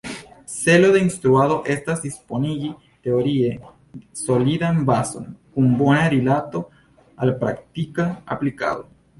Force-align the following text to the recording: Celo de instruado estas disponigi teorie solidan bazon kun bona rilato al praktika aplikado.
Celo 0.51 0.87
de 0.93 1.01
instruado 1.07 1.57
estas 1.73 2.01
disponigi 2.05 2.71
teorie 3.09 3.51
solidan 4.23 4.81
bazon 4.89 5.31
kun 5.55 5.71
bona 5.83 6.09
rilato 6.17 6.67
al 7.27 7.37
praktika 7.45 8.09
aplikado. 8.39 8.89